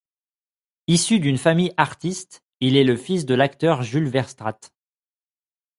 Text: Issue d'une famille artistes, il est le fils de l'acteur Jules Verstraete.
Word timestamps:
Issue 0.87 1.19
d'une 1.19 1.37
famille 1.37 1.75
artistes, 1.77 2.41
il 2.59 2.75
est 2.75 2.83
le 2.83 2.97
fils 2.97 3.23
de 3.27 3.35
l'acteur 3.35 3.83
Jules 3.83 4.07
Verstraete. 4.09 4.73